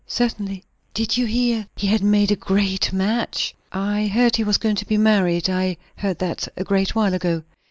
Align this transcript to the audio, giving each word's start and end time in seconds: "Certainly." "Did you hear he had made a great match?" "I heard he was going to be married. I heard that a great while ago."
"Certainly." 0.07 0.63
"Did 0.95 1.15
you 1.15 1.27
hear 1.27 1.67
he 1.75 1.85
had 1.85 2.01
made 2.01 2.31
a 2.31 2.35
great 2.35 2.91
match?" 2.91 3.53
"I 3.71 4.07
heard 4.07 4.35
he 4.37 4.43
was 4.43 4.57
going 4.57 4.77
to 4.77 4.87
be 4.87 4.97
married. 4.97 5.47
I 5.47 5.77
heard 5.97 6.17
that 6.17 6.47
a 6.57 6.63
great 6.63 6.95
while 6.95 7.13
ago." 7.13 7.43